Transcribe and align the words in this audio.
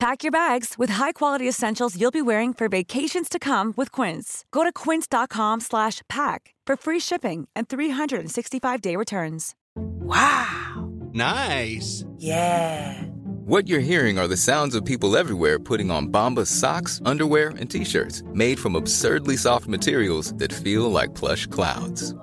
Pack 0.00 0.22
your 0.22 0.32
bags 0.32 0.74
with 0.76 0.90
high-quality 0.90 1.48
essentials 1.48 1.98
you'll 1.98 2.10
be 2.10 2.20
wearing 2.22 2.52
for 2.52 2.68
vacations 2.68 3.28
to 3.28 3.38
come 3.38 3.72
with 3.76 3.90
Quince. 3.90 4.44
Go 4.50 4.62
to 4.64 4.72
quince.com 4.72 5.60
slash 5.60 6.02
pack 6.08 6.54
for 6.66 6.76
free 6.76 7.00
shipping 7.00 7.48
and 7.56 7.68
365-day 7.68 8.96
returns. 8.96 9.54
Wow. 9.76 10.92
Nice. 11.12 12.04
Yeah. 12.18 13.02
What 13.46 13.68
you're 13.68 13.80
hearing 13.80 14.18
are 14.18 14.26
the 14.26 14.36
sounds 14.36 14.74
of 14.74 14.84
people 14.84 15.16
everywhere 15.16 15.58
putting 15.58 15.90
on 15.90 16.08
Bombas 16.08 16.48
socks, 16.48 17.00
underwear, 17.04 17.50
and 17.50 17.70
t-shirts 17.70 18.22
made 18.32 18.58
from 18.58 18.74
absurdly 18.74 19.36
soft 19.36 19.68
materials 19.68 20.34
that 20.34 20.52
feel 20.52 20.90
like 20.90 21.14
plush 21.14 21.46
clouds. 21.46 22.14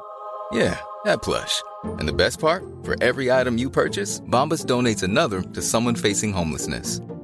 Yeah, 0.51 0.79
that 1.05 1.21
plush. 1.21 1.63
And 1.83 2.07
the 2.07 2.13
best 2.13 2.39
part? 2.39 2.63
For 2.83 3.01
every 3.01 3.31
item 3.31 3.57
you 3.57 3.69
purchase, 3.69 4.19
Bombas 4.21 4.65
donates 4.65 5.03
another 5.03 5.41
to 5.41 5.61
someone 5.61 5.95
facing 5.95 6.33
homelessness. 6.33 6.99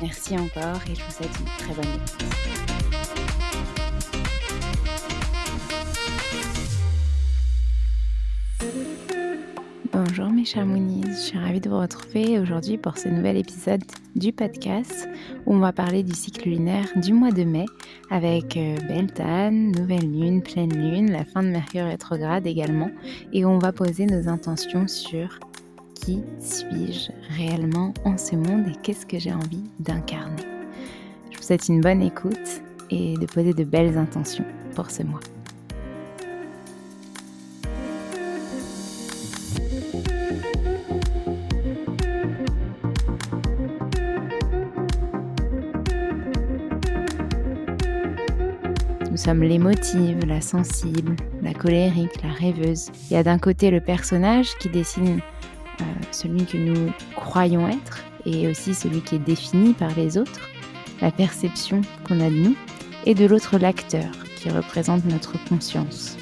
Merci 0.00 0.34
encore 0.34 0.80
et 0.90 0.94
je 0.94 1.02
vous 1.02 1.10
souhaite 1.10 1.38
une 1.38 1.46
très 1.58 1.74
bonne 1.74 1.94
écoute. 1.94 2.32
Bonjour 9.92 10.30
mes 10.30 10.44
chers 10.44 10.66
Moonies, 10.66 11.04
je 11.06 11.16
suis 11.16 11.38
ravie 11.38 11.60
de 11.60 11.68
vous 11.68 11.78
retrouver 11.78 12.38
aujourd'hui 12.38 12.78
pour 12.78 12.96
ce 12.96 13.08
nouvel 13.08 13.36
épisode 13.36 13.82
du 14.16 14.32
podcast 14.32 15.08
où 15.46 15.54
on 15.54 15.58
va 15.58 15.72
parler 15.72 16.02
du 16.02 16.14
cycle 16.14 16.48
lunaire 16.48 16.86
du 16.96 17.12
mois 17.12 17.30
de 17.30 17.44
mai 17.44 17.66
avec 18.10 18.56
euh, 18.56 18.76
Beltane, 18.88 19.72
nouvelle 19.72 20.10
lune, 20.10 20.42
pleine 20.42 20.72
lune, 20.72 21.12
la 21.12 21.24
fin 21.24 21.42
de 21.42 21.48
Mercure 21.48 21.84
rétrograde 21.84 22.46
également 22.46 22.90
et 23.32 23.44
on 23.44 23.58
va 23.58 23.72
poser 23.72 24.06
nos 24.06 24.28
intentions 24.28 24.88
sur 24.88 25.38
qui 26.02 26.20
suis-je 26.40 27.12
réellement 27.36 27.94
en 28.04 28.18
ce 28.18 28.34
monde 28.34 28.66
et 28.66 28.76
qu'est-ce 28.82 29.06
que 29.06 29.20
j'ai 29.20 29.32
envie 29.32 29.62
d'incarner. 29.78 30.42
Je 31.30 31.36
vous 31.36 31.42
souhaite 31.42 31.68
une 31.68 31.80
bonne 31.80 32.02
écoute 32.02 32.60
et 32.90 33.16
de 33.16 33.26
poser 33.26 33.54
de 33.54 33.62
belles 33.62 33.96
intentions 33.96 34.44
pour 34.74 34.90
ce 34.90 35.04
mois. 35.04 35.20
Nous 49.08 49.16
sommes 49.18 49.44
l'émotive, 49.44 50.24
la 50.26 50.40
sensible, 50.40 51.14
la 51.42 51.54
colérique, 51.54 52.22
la 52.24 52.32
rêveuse. 52.32 52.90
Il 53.08 53.14
y 53.14 53.16
a 53.16 53.22
d'un 53.22 53.38
côté 53.38 53.70
le 53.70 53.80
personnage 53.80 54.56
qui 54.58 54.68
dessine 54.68 55.20
euh, 55.80 55.84
celui 56.10 56.46
que 56.46 56.56
nous 56.56 56.90
croyons 57.16 57.68
être 57.68 58.04
et 58.26 58.48
aussi 58.48 58.74
celui 58.74 59.00
qui 59.00 59.16
est 59.16 59.18
défini 59.18 59.72
par 59.72 59.94
les 59.96 60.16
autres, 60.18 60.48
la 61.00 61.10
perception 61.10 61.80
qu'on 62.06 62.20
a 62.20 62.30
de 62.30 62.36
nous, 62.36 62.56
et 63.04 63.14
de 63.14 63.24
l'autre 63.24 63.58
l'acteur 63.58 64.10
qui 64.36 64.50
représente 64.50 65.04
notre 65.04 65.32
conscience. 65.48 66.16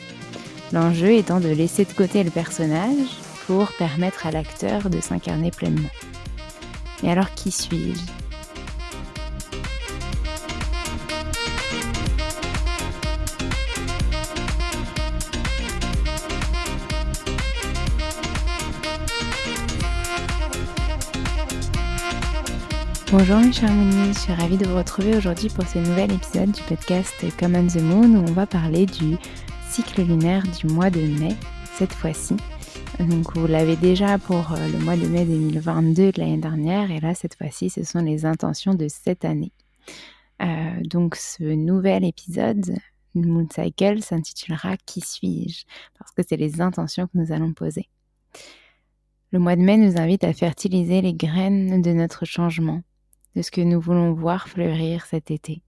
L'enjeu 0.72 1.12
étant 1.12 1.40
de 1.40 1.48
laisser 1.48 1.84
de 1.84 1.92
côté 1.92 2.22
le 2.22 2.30
personnage 2.30 3.08
pour 3.46 3.72
permettre 3.72 4.26
à 4.26 4.30
l'acteur 4.30 4.88
de 4.88 5.00
s'incarner 5.00 5.50
pleinement. 5.50 5.88
Mais 7.02 7.10
alors 7.10 7.34
qui 7.34 7.50
suis-je? 7.50 8.19
Bonjour 23.12 23.38
mes 23.38 23.52
chers 23.52 23.72
Moonies, 23.72 24.14
je 24.14 24.18
suis 24.20 24.32
ravie 24.32 24.56
de 24.56 24.66
vous 24.66 24.76
retrouver 24.76 25.16
aujourd'hui 25.16 25.48
pour 25.48 25.66
ce 25.66 25.78
nouvel 25.78 26.12
épisode 26.12 26.52
du 26.52 26.62
podcast 26.62 27.12
Common 27.38 27.66
the 27.66 27.82
Moon 27.82 28.14
où 28.14 28.28
on 28.28 28.32
va 28.32 28.46
parler 28.46 28.86
du 28.86 29.16
cycle 29.68 30.02
lunaire 30.02 30.44
du 30.60 30.68
mois 30.68 30.90
de 30.90 31.00
mai 31.00 31.34
cette 31.74 31.92
fois-ci. 31.92 32.36
Donc 33.00 33.36
vous 33.36 33.48
l'avez 33.48 33.74
déjà 33.74 34.16
pour 34.18 34.52
euh, 34.52 34.68
le 34.68 34.78
mois 34.78 34.96
de 34.96 35.08
mai 35.08 35.24
2022 35.24 36.12
de 36.12 36.20
l'année 36.20 36.38
dernière 36.38 36.92
et 36.92 37.00
là 37.00 37.14
cette 37.14 37.34
fois-ci 37.34 37.68
ce 37.68 37.82
sont 37.82 38.00
les 38.00 38.26
intentions 38.26 38.74
de 38.74 38.86
cette 38.86 39.24
année. 39.24 39.52
Euh, 40.40 40.80
donc 40.84 41.16
ce 41.16 41.42
nouvel 41.42 42.04
épisode 42.04 42.76
Moon 43.16 43.48
Cycle 43.52 44.02
s'intitulera 44.02 44.76
Qui 44.86 45.00
suis-je? 45.00 45.64
parce 45.98 46.12
que 46.12 46.22
c'est 46.26 46.36
les 46.36 46.60
intentions 46.60 47.08
que 47.08 47.18
nous 47.18 47.32
allons 47.32 47.54
poser. 47.54 47.88
Le 49.32 49.40
mois 49.40 49.56
de 49.56 49.62
mai 49.62 49.76
nous 49.76 49.98
invite 49.98 50.22
à 50.22 50.32
fertiliser 50.32 51.02
les 51.02 51.14
graines 51.14 51.82
de 51.82 51.92
notre 51.92 52.24
changement, 52.24 52.82
de 53.36 53.42
ce 53.42 53.50
que 53.50 53.60
nous 53.60 53.80
voulons 53.80 54.12
voir 54.12 54.48
fleurir 54.48 55.06
cet 55.06 55.30
été. 55.30 55.62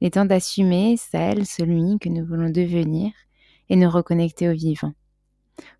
Il 0.00 0.06
est 0.06 0.14
temps 0.14 0.24
d'assumer 0.24 0.96
celle, 0.96 1.46
celui 1.46 1.98
que 1.98 2.08
nous 2.08 2.24
voulons 2.24 2.50
devenir 2.50 3.12
et 3.68 3.76
nous 3.76 3.90
reconnecter 3.90 4.48
au 4.48 4.52
vivant. 4.52 4.92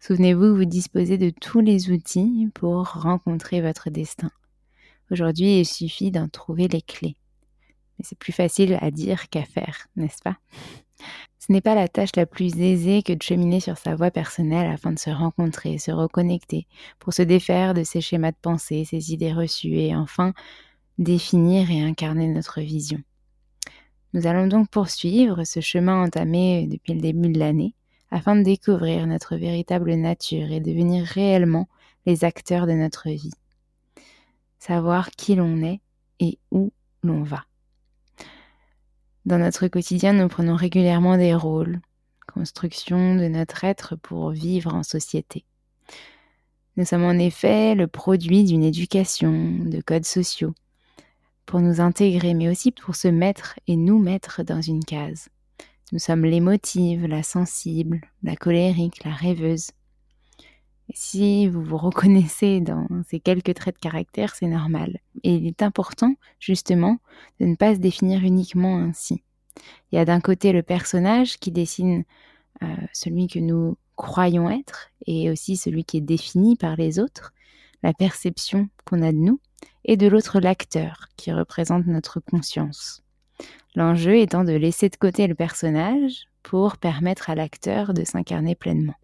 Souvenez-vous, 0.01 0.55
vous 0.55 0.65
disposez 0.65 1.19
de 1.19 1.31
tous 1.31 1.61
les 1.61 1.91
outils 1.91 2.49
pour 2.55 2.87
rencontrer 2.87 3.61
votre 3.61 3.91
destin. 3.91 4.31
Aujourd'hui, 5.11 5.61
il 5.61 5.67
suffit 5.67 6.11
d'en 6.11 6.29
trouver 6.29 6.69
les 6.69 6.83
clés. 6.83 7.17
Mais 7.99 8.05
c'est 8.05 8.19
plus 8.19 8.33
facile 8.33 8.79
à 8.81 8.91
dire 8.91 9.29
qu'à 9.29 9.45
faire, 9.45 9.87
n'est-ce 9.97 10.23
pas? 10.23 10.37
Ce 11.39 11.53
n'est 11.53 11.61
pas 11.61 11.75
la 11.75 11.89
tâche 11.89 12.17
la 12.17 12.25
plus 12.25 12.59
aisée 12.59 13.03
que 13.03 13.13
de 13.13 13.23
cheminer 13.23 13.61
sur 13.61 13.77
sa 13.77 13.95
voie 13.95 14.11
personnelle 14.11 14.71
afin 14.71 14.93
de 14.93 14.99
se 14.99 15.11
rencontrer, 15.11 15.77
se 15.77 15.91
reconnecter, 15.91 16.67
pour 16.99 17.13
se 17.13 17.21
défaire 17.21 17.75
de 17.75 17.85
ses 17.85 18.01
schémas 18.01 18.31
de 18.31 18.37
pensée, 18.41 18.85
ses 18.85 19.13
idées 19.13 19.33
reçues 19.33 19.77
et 19.77 19.95
enfin 19.95 20.33
définir 20.99 21.71
et 21.71 21.83
incarner 21.83 22.29
notre 22.29 22.61
vision. 22.61 23.01
Nous 24.13 24.27
allons 24.27 24.47
donc 24.47 24.69
poursuivre 24.69 25.45
ce 25.45 25.61
chemin 25.61 26.05
entamé 26.05 26.69
depuis 26.71 26.95
le 26.95 27.01
début 27.01 27.31
de 27.31 27.39
l'année 27.39 27.75
afin 28.11 28.37
de 28.37 28.43
découvrir 28.43 29.07
notre 29.09 29.37
véritable 29.37 29.95
nature 29.95 30.53
et 30.53 30.61
devenir 30.61 31.05
réellement 31.05 31.69
les 32.07 32.25
acteurs 32.25 32.67
de 32.67 32.73
notre 32.73 33.09
vie. 33.09 33.33
Savoir 34.61 35.11
qui 35.11 35.35
l'on 35.35 35.63
est 35.63 35.81
et 36.21 36.39
où 36.53 36.73
l'on 37.03 37.23
va. 37.23 37.45
Dans 39.27 39.39
notre 39.39 39.67
quotidien, 39.67 40.13
nous 40.13 40.29
prenons 40.29 40.55
régulièrement 40.55 41.17
des 41.17 41.35
rôles, 41.35 41.81
construction 42.33 43.17
de 43.17 43.27
notre 43.27 43.65
être 43.65 43.97
pour 43.97 44.31
vivre 44.31 44.75
en 44.75 44.83
société. 44.83 45.45
Nous 46.77 46.85
sommes 46.85 47.05
en 47.05 47.19
effet 47.19 47.75
le 47.75 47.87
produit 47.87 48.45
d'une 48.45 48.65
éducation, 48.65 49.59
de 49.59 49.81
codes 49.81 50.05
sociaux, 50.05 50.55
pour 51.47 51.61
nous 51.61 51.81
intégrer, 51.81 52.35
mais 52.35 52.49
aussi 52.49 52.71
pour 52.73 52.95
se 52.95 53.09
mettre 53.09 53.59
et 53.67 53.77
nous 53.77 53.99
mettre 53.99 54.43
dans 54.43 54.61
une 54.61 54.85
case. 54.85 55.29
Nous 55.93 55.99
sommes 55.99 56.25
l'émotive, 56.25 57.07
la 57.07 57.23
sensible, 57.23 58.01
la 58.23 58.37
colérique, 58.37 59.05
la 59.05 59.13
rêveuse. 59.13 59.71
Si 60.93 61.47
vous 61.49 61.63
vous 61.63 61.77
reconnaissez 61.77 62.61
dans 62.61 62.87
ces 63.09 63.21
quelques 63.21 63.55
traits 63.55 63.77
de 63.77 63.81
caractère, 63.81 64.35
c'est 64.35 64.49
normal. 64.49 64.99
Et 65.23 65.35
il 65.35 65.47
est 65.47 65.63
important, 65.63 66.15
justement, 66.41 66.99
de 67.41 67.47
ne 67.47 67.57
pas 67.57 67.75
se 67.75 67.81
définir 67.81 68.23
uniquement 68.23 68.79
ainsi. 68.79 69.23
Il 69.91 69.97
y 69.97 69.99
a 69.99 70.05
d'un 70.05 70.21
côté 70.21 70.53
le 70.53 70.63
personnage 70.63 71.39
qui 71.39 71.53
dessine 71.53 72.05
euh, 72.63 72.67
celui 72.93 73.29
que 73.29 73.39
nous 73.39 73.77
croyons 73.97 74.51
être 74.51 74.91
et 75.07 75.31
aussi 75.31 75.57
celui 75.57 75.85
qui 75.85 75.99
est 75.99 76.03
défini 76.03 76.57
par 76.57 76.77
les 76.77 76.99
autres, 76.99 77.33
la 77.83 77.93
perception 77.93 78.69
qu'on 78.85 79.03
a 79.03 79.13
de 79.13 79.19
nous, 79.19 79.41
et 79.85 79.97
de 79.97 80.07
l'autre 80.07 80.41
l'acteur 80.41 81.09
qui 81.17 81.33
représente 81.33 81.87
notre 81.87 82.21
conscience. 82.21 83.03
L'enjeu 83.75 84.17
étant 84.17 84.45
de 84.45 84.53
laisser 84.53 84.89
de 84.89 84.97
côté 84.97 85.27
le 85.27 85.35
personnage 85.35 86.27
pour 86.43 86.77
permettre 86.77 87.31
à 87.31 87.35
l'acteur 87.35 87.93
de 87.93 88.05
s'incarner 88.05 88.55
pleinement. 88.55 88.95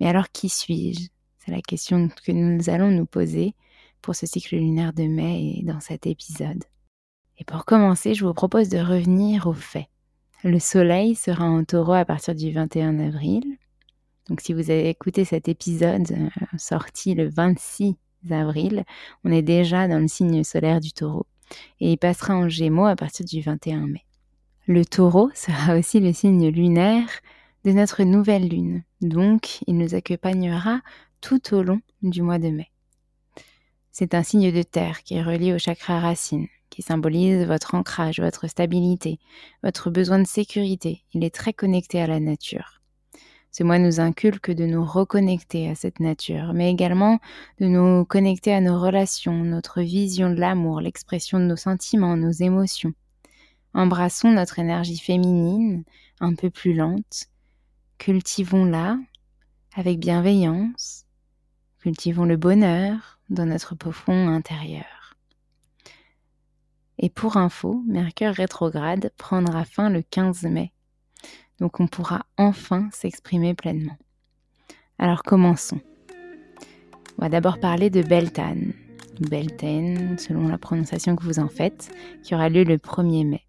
Mais 0.00 0.08
alors 0.08 0.30
qui 0.30 0.48
suis-je? 0.48 1.08
C'est 1.38 1.50
la 1.50 1.60
question 1.60 2.08
que 2.24 2.32
nous 2.32 2.70
allons 2.70 2.90
nous 2.90 3.06
poser 3.06 3.54
pour 4.00 4.14
ce 4.14 4.26
cycle 4.26 4.56
lunaire 4.56 4.92
de 4.92 5.04
mai 5.04 5.58
et 5.58 5.62
dans 5.64 5.80
cet 5.80 6.06
épisode. 6.06 6.64
Et 7.38 7.44
pour 7.44 7.64
commencer, 7.64 8.14
je 8.14 8.24
vous 8.24 8.34
propose 8.34 8.68
de 8.68 8.78
revenir 8.78 9.46
aux 9.46 9.52
faits. 9.52 9.86
Le 10.44 10.58
soleil 10.58 11.14
sera 11.14 11.44
en 11.44 11.64
taureau 11.64 11.92
à 11.92 12.04
partir 12.04 12.34
du 12.34 12.52
21 12.52 12.98
avril. 13.00 13.42
Donc 14.28 14.40
si 14.40 14.52
vous 14.52 14.70
avez 14.70 14.88
écouté 14.88 15.24
cet 15.24 15.48
épisode 15.48 16.10
euh, 16.12 16.28
sorti 16.58 17.14
le 17.14 17.28
26 17.28 17.96
avril, 18.30 18.84
on 19.24 19.32
est 19.32 19.42
déjà 19.42 19.88
dans 19.88 19.98
le 19.98 20.08
signe 20.08 20.44
solaire 20.44 20.80
du 20.80 20.92
taureau. 20.92 21.26
Et 21.80 21.92
il 21.92 21.98
passera 21.98 22.34
en 22.34 22.48
gémeaux 22.48 22.86
à 22.86 22.96
partir 22.96 23.24
du 23.24 23.40
21 23.40 23.86
mai. 23.86 24.04
Le 24.66 24.84
taureau 24.84 25.30
sera 25.34 25.76
aussi 25.76 25.98
le 26.00 26.12
signe 26.12 26.48
lunaire 26.48 27.08
de 27.64 27.72
notre 27.72 28.02
nouvelle 28.02 28.48
lune. 28.48 28.82
Donc, 29.00 29.60
il 29.66 29.78
nous 29.78 29.94
accompagnera 29.94 30.80
tout 31.20 31.54
au 31.54 31.62
long 31.62 31.80
du 32.02 32.22
mois 32.22 32.38
de 32.38 32.48
mai. 32.48 32.70
C'est 33.90 34.14
un 34.14 34.22
signe 34.22 34.52
de 34.52 34.62
terre 34.62 35.02
qui 35.02 35.14
est 35.14 35.22
relié 35.22 35.52
au 35.52 35.58
chakra 35.58 36.00
racine, 36.00 36.46
qui 36.70 36.82
symbolise 36.82 37.46
votre 37.46 37.74
ancrage, 37.74 38.20
votre 38.20 38.46
stabilité, 38.46 39.18
votre 39.62 39.90
besoin 39.90 40.18
de 40.18 40.26
sécurité. 40.26 41.02
Il 41.14 41.24
est 41.24 41.34
très 41.34 41.52
connecté 41.52 42.00
à 42.00 42.06
la 42.06 42.20
nature. 42.20 42.77
Ce 43.58 43.64
mois 43.64 43.80
nous 43.80 43.98
inculque 43.98 44.52
de 44.52 44.66
nous 44.66 44.84
reconnecter 44.84 45.68
à 45.68 45.74
cette 45.74 45.98
nature, 45.98 46.52
mais 46.54 46.70
également 46.70 47.18
de 47.58 47.66
nous 47.66 48.04
connecter 48.04 48.54
à 48.54 48.60
nos 48.60 48.80
relations, 48.80 49.42
notre 49.42 49.82
vision 49.82 50.30
de 50.30 50.38
l'amour, 50.38 50.80
l'expression 50.80 51.40
de 51.40 51.44
nos 51.44 51.56
sentiments, 51.56 52.16
nos 52.16 52.30
émotions. 52.30 52.92
Embrassons 53.74 54.30
notre 54.30 54.60
énergie 54.60 55.00
féminine, 55.00 55.82
un 56.20 56.36
peu 56.36 56.50
plus 56.50 56.72
lente, 56.72 57.26
cultivons-la 57.98 58.96
avec 59.74 59.98
bienveillance, 59.98 61.06
cultivons 61.80 62.26
le 62.26 62.36
bonheur 62.36 63.18
dans 63.28 63.46
notre 63.46 63.74
profond 63.74 64.28
intérieur. 64.28 65.16
Et 66.96 67.10
pour 67.10 67.36
info, 67.36 67.82
Mercure 67.88 68.34
rétrograde 68.34 69.10
prendra 69.16 69.64
fin 69.64 69.90
le 69.90 70.02
15 70.02 70.44
mai, 70.44 70.72
donc 71.60 71.80
on 71.80 71.86
pourra 71.86 72.26
enfin 72.36 72.88
s'exprimer 72.92 73.54
pleinement. 73.54 73.96
Alors 74.98 75.22
commençons. 75.22 75.80
On 77.18 77.22
va 77.22 77.28
d'abord 77.28 77.58
parler 77.58 77.90
de 77.90 78.02
Beltane, 78.02 78.72
Beltane 79.20 80.18
selon 80.18 80.48
la 80.48 80.58
prononciation 80.58 81.16
que 81.16 81.24
vous 81.24 81.38
en 81.38 81.48
faites, 81.48 81.90
qui 82.22 82.34
aura 82.34 82.48
lieu 82.48 82.64
le 82.64 82.76
1er 82.76 83.26
mai. 83.26 83.44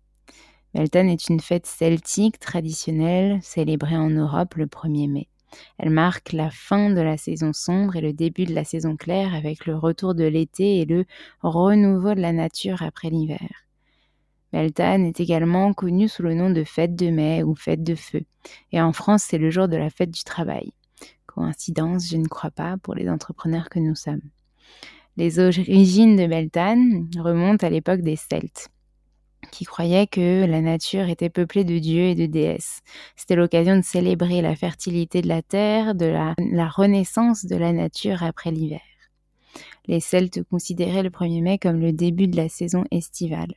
Beltane 0.74 1.10
est 1.10 1.30
une 1.30 1.40
fête 1.40 1.66
celtique 1.66 2.40
traditionnelle 2.40 3.40
célébrée 3.42 3.98
en 3.98 4.10
Europe 4.10 4.56
le 4.56 4.66
1er 4.66 5.10
mai. 5.10 5.28
Elle 5.78 5.90
marque 5.90 6.34
la 6.34 6.52
fin 6.52 6.92
de 6.92 7.02
la 7.02 7.18
saison 7.18 7.54
sombre 7.54 7.96
et 7.96 8.02
le 8.02 8.14
début 8.14 8.46
de 8.46 8.54
la 8.54 8.64
saison 8.64 8.96
claire 8.96 9.34
avec 9.34 9.66
le 9.66 9.76
retour 9.76 10.14
de 10.14 10.26
l'été 10.26 10.80
et 10.80 10.86
le 10.86 11.06
renouveau 11.42 12.14
de 12.14 12.22
la 12.22 12.34
nature 12.34 12.84
après 12.84 13.10
l'hiver. 13.10 13.50
Beltane 14.52 15.06
est 15.06 15.20
également 15.20 15.74
connue 15.74 16.08
sous 16.08 16.24
le 16.24 16.34
nom 16.34 16.50
de 16.50 16.64
fête 16.64 16.96
de 16.96 17.10
mai 17.10 17.44
ou 17.44 17.56
fête 17.56 17.84
de 17.84 17.96
feu. 17.96 18.22
Et 18.72 18.82
en 18.82 18.94
France, 18.94 19.24
c'est 19.24 19.38
le 19.38 19.52
jour 19.52 19.68
de 19.68 19.78
la 19.78 19.90
fête 19.90 20.12
du 20.12 20.24
travail. 20.24 20.72
Coïncidence, 21.28 22.10
je 22.10 22.18
ne 22.18 22.28
crois 22.28 22.52
pas, 22.52 22.78
pour 22.78 22.96
les 22.96 23.10
entrepreneurs 23.10 23.70
que 23.70 23.80
nous 23.80 23.96
sommes. 23.96 24.22
Les 25.18 25.40
origines 25.40 26.16
de 26.16 26.26
Beltane 26.26 27.10
remontent 27.18 27.66
à 27.66 27.70
l'époque 27.70 28.02
des 28.02 28.16
Celtes 28.16 28.70
qui 29.52 29.66
croyaient 29.66 30.08
que 30.08 30.46
la 30.46 30.62
nature 30.62 31.10
était 31.10 31.30
peuplée 31.30 31.64
de 31.64 31.80
dieux 31.80 32.04
et 32.04 32.16
de 32.16 32.26
déesses. 32.26 32.82
C'était 33.16 33.36
l'occasion 33.36 33.78
de 33.78 33.84
célébrer 33.84 34.42
la 34.42 34.56
fertilité 34.56 35.22
de 35.22 35.28
la 35.28 35.42
terre, 35.42 35.96
de 35.96 36.06
la, 36.06 36.36
la 36.38 36.68
renaissance 36.68 37.46
de 37.46 37.56
la 37.56 37.74
nature 37.74 38.24
après 38.24 38.52
l'hiver. 38.52 38.82
Les 39.88 40.00
Celtes 40.00 40.44
considéraient 40.44 41.04
le 41.04 41.10
1er 41.10 41.42
mai 41.42 41.58
comme 41.58 41.80
le 41.80 41.94
début 41.94 42.28
de 42.28 42.38
la 42.38 42.50
saison 42.50 42.84
estivale. 42.92 43.54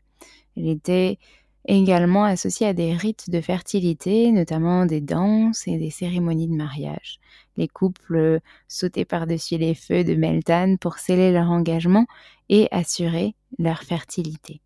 Elle 0.57 0.69
était 0.69 1.19
également 1.67 2.25
associée 2.25 2.67
à 2.67 2.73
des 2.73 2.93
rites 2.93 3.31
de 3.31 3.41
fertilité, 3.41 4.33
notamment 4.33 4.85
des 4.87 5.01
danses 5.01 5.67
et 5.69 5.79
des 5.79 5.91
cérémonies 5.91 6.49
de 6.49 6.55
mariage. 6.55 7.21
Les 7.57 7.69
couples 7.69 8.41
sautaient 8.69 9.05
par-dessus 9.05 9.59
les 9.59 9.75
feux 9.75 10.05
de 10.05 10.15
Meltane 10.15 10.79
pour 10.79 10.99
sceller 10.99 11.33
leur 11.33 11.51
engagement 11.51 12.07
et 12.49 12.69
assurer 12.71 13.35
leur 13.59 13.83
fertilité. 13.83 14.61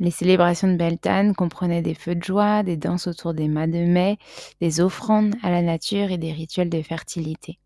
Les 0.00 0.12
célébrations 0.12 0.68
de 0.68 0.76
Beltane 0.76 1.34
comprenaient 1.34 1.82
des 1.82 1.94
feux 1.94 2.14
de 2.14 2.22
joie, 2.22 2.62
des 2.62 2.76
danses 2.76 3.08
autour 3.08 3.34
des 3.34 3.48
mâts 3.48 3.66
de 3.66 3.84
mai, 3.84 4.18
des 4.60 4.80
offrandes 4.80 5.34
à 5.42 5.50
la 5.50 5.62
nature 5.62 6.12
et 6.12 6.18
des 6.18 6.32
rituels 6.32 6.70
de 6.70 6.82
fertilité. 6.82 7.58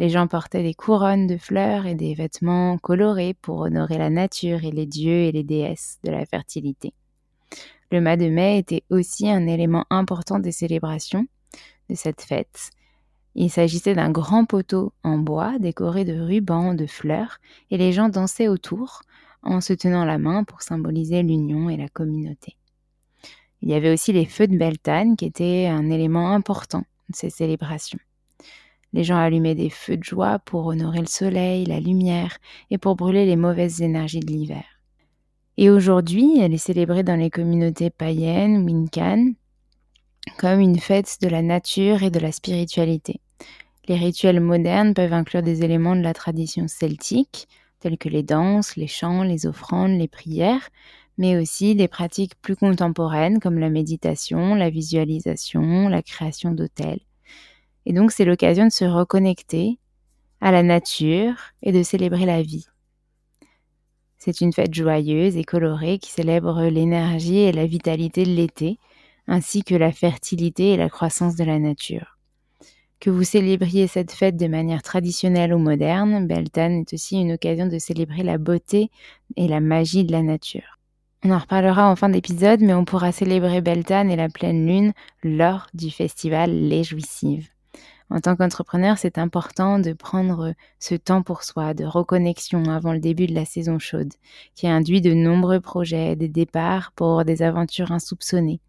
Les 0.00 0.08
gens 0.08 0.26
portaient 0.26 0.62
des 0.62 0.72
couronnes 0.72 1.26
de 1.26 1.36
fleurs 1.36 1.84
et 1.84 1.94
des 1.94 2.14
vêtements 2.14 2.78
colorés 2.78 3.34
pour 3.34 3.58
honorer 3.58 3.98
la 3.98 4.08
nature 4.08 4.64
et 4.64 4.70
les 4.70 4.86
dieux 4.86 5.24
et 5.24 5.30
les 5.30 5.44
déesses 5.44 5.98
de 6.04 6.10
la 6.10 6.24
fertilité. 6.24 6.94
Le 7.92 8.00
mât 8.00 8.16
de 8.16 8.30
mai 8.30 8.56
était 8.56 8.82
aussi 8.88 9.28
un 9.28 9.46
élément 9.46 9.84
important 9.90 10.38
des 10.38 10.52
célébrations 10.52 11.26
de 11.90 11.94
cette 11.94 12.22
fête. 12.22 12.70
Il 13.34 13.50
s'agissait 13.50 13.94
d'un 13.94 14.10
grand 14.10 14.46
poteau 14.46 14.94
en 15.04 15.18
bois 15.18 15.58
décoré 15.58 16.06
de 16.06 16.18
rubans, 16.18 16.74
de 16.74 16.86
fleurs, 16.86 17.36
et 17.70 17.76
les 17.76 17.92
gens 17.92 18.08
dansaient 18.08 18.48
autour 18.48 19.02
en 19.42 19.60
se 19.60 19.74
tenant 19.74 20.06
la 20.06 20.16
main 20.16 20.44
pour 20.44 20.62
symboliser 20.62 21.22
l'union 21.22 21.68
et 21.68 21.76
la 21.76 21.88
communauté. 21.88 22.56
Il 23.60 23.68
y 23.68 23.74
avait 23.74 23.92
aussi 23.92 24.14
les 24.14 24.24
feux 24.24 24.46
de 24.46 24.56
Beltane 24.56 25.18
qui 25.18 25.26
étaient 25.26 25.66
un 25.66 25.90
élément 25.90 26.30
important 26.30 26.84
de 27.10 27.16
ces 27.16 27.28
célébrations. 27.28 27.98
Les 28.92 29.04
gens 29.04 29.18
allumaient 29.18 29.54
des 29.54 29.70
feux 29.70 29.96
de 29.96 30.04
joie 30.04 30.38
pour 30.40 30.66
honorer 30.66 31.00
le 31.00 31.06
soleil, 31.06 31.64
la 31.64 31.80
lumière 31.80 32.38
et 32.70 32.78
pour 32.78 32.96
brûler 32.96 33.24
les 33.24 33.36
mauvaises 33.36 33.82
énergies 33.82 34.20
de 34.20 34.26
l'hiver. 34.26 34.64
Et 35.56 35.70
aujourd'hui, 35.70 36.40
elle 36.40 36.54
est 36.54 36.58
célébrée 36.58 37.02
dans 37.02 37.16
les 37.16 37.30
communautés 37.30 37.90
païennes, 37.90 38.64
Wincan, 38.64 39.32
comme 40.38 40.60
une 40.60 40.78
fête 40.78 41.18
de 41.20 41.28
la 41.28 41.42
nature 41.42 42.02
et 42.02 42.10
de 42.10 42.18
la 42.18 42.32
spiritualité. 42.32 43.20
Les 43.88 43.96
rituels 43.96 44.40
modernes 44.40 44.94
peuvent 44.94 45.12
inclure 45.12 45.42
des 45.42 45.64
éléments 45.64 45.96
de 45.96 46.02
la 46.02 46.14
tradition 46.14 46.66
celtique, 46.68 47.48
telles 47.80 47.98
que 47.98 48.08
les 48.08 48.22
danses, 48.22 48.76
les 48.76 48.86
chants, 48.86 49.22
les 49.22 49.46
offrandes, 49.46 49.98
les 49.98 50.08
prières, 50.08 50.68
mais 51.18 51.36
aussi 51.36 51.74
des 51.74 51.88
pratiques 51.88 52.40
plus 52.40 52.56
contemporaines 52.56 53.40
comme 53.40 53.58
la 53.58 53.68
méditation, 53.68 54.54
la 54.54 54.70
visualisation, 54.70 55.88
la 55.88 56.02
création 56.02 56.52
d'hôtels. 56.52 57.00
Et 57.86 57.92
donc 57.92 58.12
c'est 58.12 58.24
l'occasion 58.24 58.66
de 58.66 58.72
se 58.72 58.84
reconnecter 58.84 59.78
à 60.40 60.50
la 60.50 60.62
nature 60.62 61.34
et 61.62 61.72
de 61.72 61.82
célébrer 61.82 62.26
la 62.26 62.42
vie, 62.42 62.66
C'est 64.18 64.40
une 64.40 64.52
fête 64.52 64.74
joyeuse 64.74 65.36
et 65.36 65.44
colorée 65.44 65.98
qui 65.98 66.10
célèbre 66.10 66.62
l'énergie 66.64 67.38
et 67.38 67.52
la 67.52 67.66
vitalité 67.66 68.24
de 68.24 68.30
l'été, 68.30 68.78
ainsi 69.26 69.62
que 69.62 69.74
la 69.74 69.92
fertilité 69.92 70.72
et 70.72 70.76
la 70.76 70.88
croissance 70.90 71.36
de 71.36 71.44
la 71.44 71.58
nature. 71.58 72.18
Que 73.00 73.08
vous 73.08 73.24
célébriez 73.24 73.86
cette 73.86 74.12
fête 74.12 74.36
de 74.36 74.46
manière 74.46 74.82
traditionnelle 74.82 75.54
ou 75.54 75.58
moderne, 75.58 76.26
Beltane 76.26 76.80
est 76.80 76.92
aussi 76.92 77.18
une 77.18 77.32
occasion 77.32 77.66
de 77.66 77.78
célébrer 77.78 78.22
la 78.22 78.36
beauté 78.36 78.90
et 79.36 79.48
la 79.48 79.60
magie 79.60 80.04
de 80.04 80.12
la 80.12 80.22
nature. 80.22 80.78
On 81.24 81.30
en 81.30 81.38
reparlera 81.38 81.90
en 81.90 81.96
fin 81.96 82.08
d'épisode, 82.08 82.60
mais 82.60 82.74
on 82.74 82.84
pourra 82.84 83.12
célébrer 83.12 83.60
Beltane 83.62 84.10
et 84.10 84.16
la 84.16 84.28
pleine 84.28 84.66
lune 84.66 84.92
lors 85.22 85.66
du 85.72 85.90
festival 85.90 86.50
Les 86.50 86.82
Jouissives. 86.82 87.48
En 88.10 88.20
tant 88.20 88.34
qu'entrepreneur, 88.34 88.98
c'est 88.98 89.18
important 89.18 89.78
de 89.78 89.92
prendre 89.92 90.54
ce 90.80 90.96
temps 90.96 91.22
pour 91.22 91.44
soi, 91.44 91.74
de 91.74 91.84
reconnexion 91.84 92.64
avant 92.64 92.92
le 92.92 92.98
début 92.98 93.28
de 93.28 93.34
la 93.34 93.44
saison 93.44 93.78
chaude, 93.78 94.12
qui 94.56 94.66
induit 94.66 95.00
de 95.00 95.14
nombreux 95.14 95.60
projets, 95.60 96.16
des 96.16 96.28
départs 96.28 96.90
pour 96.92 97.24
des 97.24 97.42
aventures 97.42 97.92
insoupçonnées. 97.92 98.60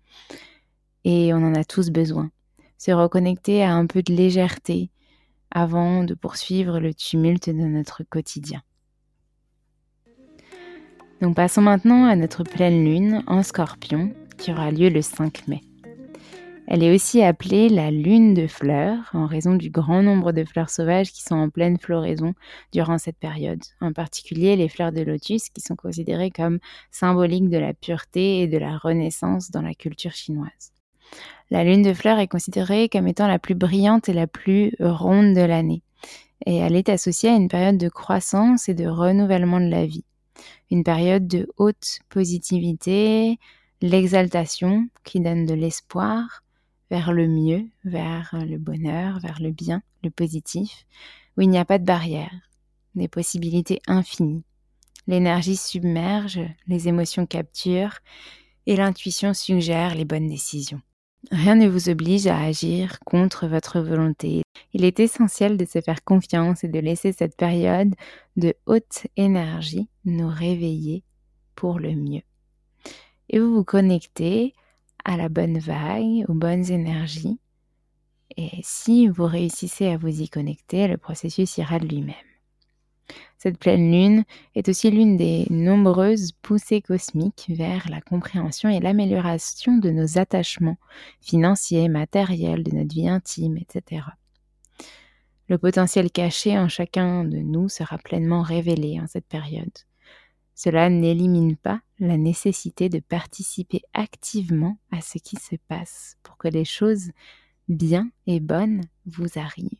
Et 1.06 1.34
on 1.34 1.38
en 1.38 1.56
a 1.56 1.64
tous 1.64 1.90
besoin. 1.90 2.30
Se 2.78 2.92
reconnecter 2.92 3.64
à 3.64 3.74
un 3.74 3.88
peu 3.88 4.04
de 4.04 4.14
légèreté 4.14 4.92
avant 5.50 6.04
de 6.04 6.14
poursuivre 6.14 6.80
le 6.80 6.94
tumulte 6.94 7.50
de 7.50 7.54
notre 7.54 8.04
quotidien. 8.04 8.62
Donc 11.22 11.36
passons 11.36 11.62
maintenant 11.62 12.06
à 12.06 12.16
notre 12.16 12.44
pleine 12.44 12.86
lune 12.86 13.24
en 13.28 13.44
scorpion 13.44 14.14
qui 14.38 14.52
aura 14.52 14.72
lieu 14.72 14.90
le 14.90 15.02
5 15.02 15.48
mai. 15.48 15.62
Elle 16.74 16.84
est 16.84 16.96
aussi 16.96 17.22
appelée 17.22 17.68
la 17.68 17.92
lune 17.92 18.34
de 18.34 18.48
fleurs 18.48 19.10
en 19.12 19.26
raison 19.26 19.56
du 19.56 19.70
grand 19.70 20.02
nombre 20.02 20.32
de 20.32 20.46
fleurs 20.46 20.70
sauvages 20.70 21.12
qui 21.12 21.22
sont 21.22 21.36
en 21.36 21.50
pleine 21.50 21.78
floraison 21.78 22.34
durant 22.72 22.98
cette 22.98 23.18
période, 23.18 23.60
en 23.82 23.92
particulier 23.92 24.56
les 24.56 24.70
fleurs 24.70 24.94
de 24.94 25.02
lotus 25.02 25.50
qui 25.50 25.60
sont 25.60 25.76
considérées 25.76 26.32
comme 26.32 26.60
symboliques 26.90 27.50
de 27.50 27.58
la 27.58 27.74
pureté 27.74 28.40
et 28.40 28.48
de 28.48 28.58
la 28.58 28.78
renaissance 28.78 29.52
dans 29.52 29.62
la 29.62 29.74
culture 29.74 30.14
chinoise. 30.14 30.72
La 31.50 31.66
lune 31.66 31.82
de 31.82 31.94
fleurs 31.94 32.20
est 32.20 32.30
considérée 32.30 32.88
comme 32.88 33.10
étant 33.10 33.28
la 33.28 33.38
plus 33.38 33.56
brillante 33.56 34.08
et 34.08 34.14
la 34.14 34.28
plus 34.28 34.74
ronde 34.80 35.36
de 35.36 35.42
l'année, 35.42 35.84
et 36.46 36.56
elle 36.56 36.78
est 36.78 36.88
associée 36.88 37.32
à 37.32 37.36
une 37.36 37.50
période 37.50 37.78
de 37.78 37.90
croissance 37.90 38.70
et 38.70 38.76
de 38.76 38.88
renouvellement 38.88 39.60
de 39.60 39.70
la 39.70 39.86
vie, 39.86 40.06
une 40.72 40.86
période 40.86 41.28
de 41.28 41.50
haute 41.58 42.00
positivité, 42.08 43.40
l'exaltation 43.82 44.88
qui 45.04 45.20
donne 45.20 45.46
de 45.46 45.54
l'espoir, 45.54 46.44
vers 46.92 47.14
le 47.14 47.28
mieux, 47.28 47.68
vers 47.86 48.36
le 48.46 48.58
bonheur, 48.58 49.20
vers 49.20 49.42
le 49.42 49.52
bien, 49.52 49.82
le 50.04 50.12
positif, 50.12 50.86
où 51.38 51.42
il 51.42 51.50
n'y 51.50 51.58
a 51.58 51.66
pas 51.66 51.80
de 51.80 51.86
barrière, 51.86 52.34
des 52.96 53.08
possibilités 53.08 53.82
infinies. 53.88 54.44
L'énergie 55.08 55.56
submerge, 55.56 56.42
les 56.68 56.90
émotions 56.90 57.26
capturent 57.26 58.00
et 58.68 58.76
l'intuition 58.76 59.34
suggère 59.34 59.96
les 59.96 60.04
bonnes 60.04 60.28
décisions. 60.28 60.82
Rien 61.32 61.56
ne 61.56 61.68
vous 61.68 61.88
oblige 61.88 62.28
à 62.28 62.38
agir 62.38 63.00
contre 63.06 63.48
votre 63.48 63.80
volonté. 63.80 64.42
Il 64.74 64.84
est 64.84 65.00
essentiel 65.00 65.56
de 65.56 65.66
se 65.66 65.80
faire 65.80 66.04
confiance 66.04 66.64
et 66.66 66.68
de 66.68 66.80
laisser 66.80 67.14
cette 67.14 67.38
période 67.38 67.94
de 68.36 68.54
haute 68.66 69.08
énergie 69.16 69.88
nous 70.04 70.28
réveiller 70.28 71.04
pour 71.56 71.80
le 71.80 71.96
mieux. 71.96 72.24
Et 73.30 73.40
vous 73.40 73.54
vous 73.54 73.64
connectez 73.64 74.54
à 75.06 75.18
la 75.18 75.30
bonne 75.30 75.60
vague, 75.60 76.26
aux 76.28 76.34
bonnes 76.34 76.70
énergies. 76.72 77.40
Et 78.38 78.50
si 78.64 79.08
vous 79.08 79.26
réussissez 79.26 79.88
à 79.88 79.98
vous 79.98 80.22
y 80.22 80.30
connecter, 80.30 80.88
le 80.88 80.98
processus 80.98 81.58
ira 81.58 81.80
de 81.80 81.88
lui-même. 81.88 82.16
Cette 83.38 83.58
pleine 83.58 83.92
lune 83.92 84.24
est 84.56 84.70
aussi 84.70 84.92
l'une 84.92 85.18
des 85.18 85.48
nombreuses 85.50 86.32
poussées 86.44 86.82
cosmiques 86.82 87.48
vers 87.50 87.90
la 87.90 88.00
compréhension 88.00 88.70
et 88.70 88.80
l'amélioration 88.80 89.78
de 89.78 89.90
nos 89.90 90.18
attachements 90.18 90.78
financiers, 91.22 91.90
matériels, 91.90 92.64
de 92.64 92.76
notre 92.76 92.94
vie 92.94 93.10
intime, 93.10 93.58
etc. 93.58 94.04
Le 95.48 95.58
potentiel 95.58 96.12
caché 96.12 96.58
en 96.58 96.70
chacun 96.70 97.26
de 97.26 97.38
nous 97.38 97.68
sera 97.68 97.98
pleinement 97.98 98.44
révélé 98.44 99.00
en 99.02 99.08
cette 99.08 99.28
période. 99.28 99.74
Cela 100.64 100.92
n'élimine 100.92 101.56
pas 101.56 101.82
la 101.98 102.18
nécessité 102.18 102.88
de 102.88 103.00
participer 103.00 103.82
activement 103.96 104.78
à 104.92 105.02
ce 105.02 105.18
qui 105.18 105.36
se 105.38 105.56
passe 105.68 106.18
pour 106.22 106.38
que 106.38 106.48
les 106.48 106.66
choses 106.66 107.10
bien 107.68 108.12
et 108.28 108.40
bonnes 108.40 108.82
vous 109.08 109.40
arrivent. 109.40 109.72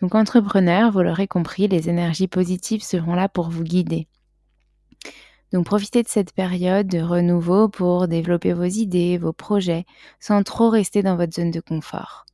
Donc 0.00 0.14
entrepreneur, 0.14 0.90
vous 0.90 1.02
l'aurez 1.02 1.28
compris, 1.28 1.68
les 1.68 1.90
énergies 1.90 2.26
positives 2.26 2.82
seront 2.82 3.14
là 3.14 3.28
pour 3.28 3.50
vous 3.50 3.62
guider. 3.62 4.08
Donc 5.52 5.66
profitez 5.66 6.02
de 6.02 6.08
cette 6.08 6.32
période 6.32 6.86
de 6.86 7.02
renouveau 7.02 7.68
pour 7.68 8.08
développer 8.08 8.54
vos 8.54 8.64
idées, 8.64 9.18
vos 9.18 9.34
projets, 9.34 9.84
sans 10.20 10.42
trop 10.42 10.70
rester 10.70 11.02
dans 11.02 11.16
votre 11.16 11.34
zone 11.34 11.50
de 11.50 11.60
confort. 11.60 12.24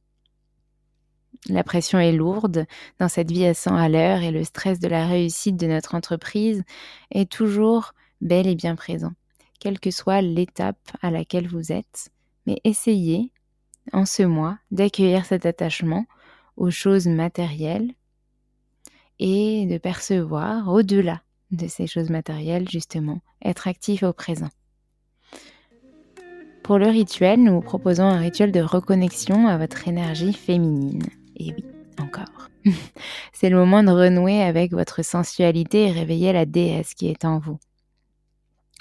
La 1.49 1.64
pression 1.64 1.99
est 1.99 2.12
lourde 2.12 2.66
dans 2.99 3.09
cette 3.09 3.31
vie 3.31 3.47
à 3.47 3.55
100 3.55 3.76
à 3.76 3.88
l'heure 3.88 4.23
et 4.23 4.31
le 4.31 4.45
stress 4.45 4.81
de 4.81 4.88
la 4.88 5.07
réussite 5.07 5.57
de 5.57 5.66
notre 5.66 5.95
entreprise 5.95 6.64
est 7.11 7.31
toujours 7.31 7.93
bel 8.21 8.47
et 8.47 8.55
bien 8.55 8.76
présent, 8.76 9.12
quelle 9.61 9.78
que 9.78 9.90
soit 9.90 10.23
l'étape 10.23 10.90
à 11.02 11.11
laquelle 11.11 11.49
vous 11.49 11.73
êtes. 11.73 12.11
Mais 12.47 12.61
essayez, 12.64 13.33
en 13.93 14.05
ce 14.05 14.23
mois, 14.23 14.59
d'accueillir 14.71 15.25
cet 15.25 15.47
attachement 15.47 16.07
aux 16.57 16.71
choses 16.71 17.07
matérielles 17.07 17.93
et 19.19 19.66
de 19.66 19.78
percevoir 19.78 20.69
au-delà 20.69 21.23
de 21.50 21.69
ces 21.69 21.87
choses 21.87 22.11
matérielles, 22.11 22.69
justement, 22.69 23.21
être 23.45 23.69
actif 23.69 24.02
au 24.02 24.12
présent. 24.12 24.50
Pour 26.64 26.78
le 26.78 26.88
rituel, 26.88 27.43
nous 27.43 27.55
vous 27.55 27.61
proposons 27.61 28.02
un 28.02 28.19
rituel 28.19 28.50
de 28.50 28.61
reconnexion 28.61 29.47
à 29.47 29.57
votre 29.57 29.87
énergie 29.87 30.33
féminine. 30.33 31.05
Et 31.37 31.52
oui, 31.52 31.64
encore. 32.00 32.49
C'est 33.33 33.50
le 33.50 33.57
moment 33.57 33.83
de 33.83 33.90
renouer 33.90 34.43
avec 34.43 34.73
votre 34.73 35.05
sensualité 35.05 35.88
et 35.88 35.93
réveiller 35.93 36.33
la 36.33 36.47
déesse 36.47 36.95
qui 36.95 37.09
est 37.09 37.25
en 37.25 37.38
vous. 37.38 37.59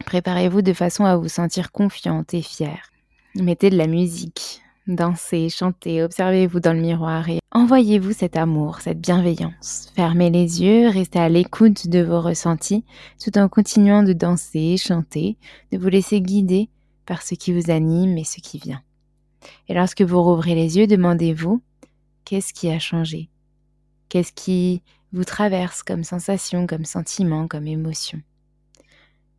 Préparez-vous 0.06 0.62
de 0.62 0.74
façon 0.74 1.06
à 1.06 1.16
vous 1.16 1.30
sentir 1.30 1.72
confiante 1.72 2.34
et 2.34 2.42
fière. 2.42 2.92
Mettez 3.36 3.70
de 3.70 3.78
la 3.78 3.88
musique, 3.88 4.62
dansez, 4.88 5.50
chantez, 5.50 6.04
observez-vous 6.04 6.60
dans 6.60 6.74
le 6.74 6.82
miroir 6.82 7.30
et 7.30 7.40
envoyez-vous 7.52 8.14
cet 8.14 8.38
amour, 8.38 8.80
cette 8.82 9.00
bienveillance. 9.00 9.92
Fermez 9.96 10.30
les 10.30 10.62
yeux, 10.64 10.90
restez 10.90 11.20
à 11.20 11.30
l'écoute 11.30 11.88
de 11.88 12.00
vos 12.00 12.22
ressentis 12.22 12.84
tout 13.24 13.38
en 13.38 13.50
continuant 13.50 14.04
de 14.04 14.14
danser, 14.14 14.78
chanter, 14.78 15.38
de 15.72 15.78
vous 15.78 15.90
laisser 15.90 16.22
guider 16.22 16.70
par 17.06 17.22
ce 17.22 17.36
qui 17.36 17.54
vous 17.54 17.72
anime 17.72 18.18
et 18.18 18.24
ce 18.24 18.40
qui 18.42 18.58
vient. 18.58 18.82
Et 19.68 19.74
lorsque 19.74 20.02
vous 20.02 20.22
rouvrez 20.22 20.56
les 20.56 20.78
yeux, 20.78 20.88
demandez-vous 20.88 21.62
Qu'est-ce 22.26 22.54
qui 22.54 22.70
a 22.72 22.80
changé? 22.80 23.30
Qu'est-ce 24.10 24.34
qui 24.34 24.82
vous 25.14 25.24
traverse 25.24 25.84
comme 25.84 26.04
sensation, 26.04 26.66
comme 26.66 26.84
sentiment, 26.84 27.48
comme 27.48 27.68
émotion? 27.68 28.20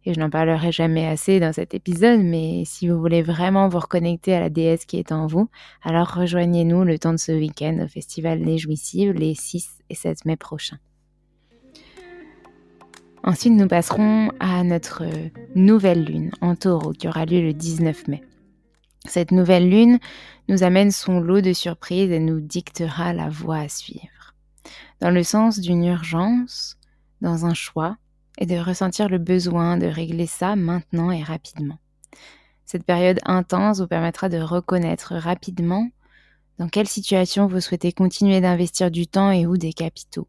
Et 0.04 0.14
je 0.14 0.20
n'en 0.20 0.30
parlerai 0.30 0.70
jamais 0.70 1.04
assez 1.04 1.40
dans 1.40 1.52
cet 1.52 1.74
épisode, 1.74 2.20
mais 2.20 2.62
si 2.64 2.88
vous 2.88 3.00
voulez 3.00 3.22
vraiment 3.22 3.68
vous 3.68 3.80
reconnecter 3.80 4.34
à 4.34 4.40
la 4.40 4.50
déesse 4.50 4.84
qui 4.84 4.98
est 4.98 5.10
en 5.10 5.26
vous, 5.26 5.48
alors 5.82 6.14
rejoignez-nous 6.14 6.84
le 6.84 6.96
temps 6.96 7.12
de 7.12 7.18
ce 7.18 7.32
week-end 7.32 7.76
au 7.84 7.88
Festival 7.88 8.38
Les 8.38 8.56
Jouissives 8.56 9.10
les 9.10 9.34
6 9.34 9.78
et 9.90 9.96
7 9.96 10.24
mai 10.24 10.36
prochains. 10.36 10.78
Ensuite, 13.24 13.54
nous 13.54 13.66
passerons 13.66 14.30
à 14.38 14.62
notre 14.62 15.02
nouvelle 15.56 16.04
lune 16.04 16.30
en 16.40 16.54
taureau 16.54 16.92
qui 16.92 17.08
aura 17.08 17.26
lieu 17.26 17.40
le 17.40 17.52
19 17.52 18.06
mai. 18.06 18.22
Cette 19.08 19.30
nouvelle 19.30 19.68
lune 19.68 19.98
nous 20.48 20.62
amène 20.62 20.90
son 20.90 21.20
lot 21.20 21.40
de 21.40 21.52
surprises 21.52 22.10
et 22.10 22.18
nous 22.18 22.40
dictera 22.40 23.12
la 23.12 23.28
voie 23.28 23.58
à 23.58 23.68
suivre. 23.68 24.34
Dans 25.00 25.10
le 25.10 25.22
sens 25.22 25.60
d'une 25.60 25.84
urgence, 25.84 26.76
dans 27.20 27.46
un 27.46 27.54
choix, 27.54 27.96
et 28.38 28.46
de 28.46 28.56
ressentir 28.56 29.08
le 29.08 29.18
besoin 29.18 29.76
de 29.76 29.86
régler 29.86 30.26
ça 30.26 30.56
maintenant 30.56 31.10
et 31.10 31.22
rapidement. 31.22 31.78
Cette 32.64 32.84
période 32.84 33.20
intense 33.25 33.80
vous 33.80 33.86
permettra 33.86 34.28
de 34.28 34.38
reconnaître 34.38 35.14
rapidement 35.14 35.88
dans 36.58 36.68
quelle 36.68 36.88
situation 36.88 37.46
vous 37.46 37.60
souhaitez 37.60 37.92
continuer 37.92 38.40
d'investir 38.40 38.90
du 38.90 39.06
temps 39.06 39.30
et 39.30 39.46
ou 39.46 39.56
des 39.56 39.72
capitaux. 39.72 40.26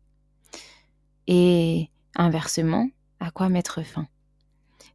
Et 1.27 1.89
inversement, 2.15 2.89
à 3.19 3.31
quoi 3.31 3.50
mettre 3.50 3.84
fin? 3.84 4.07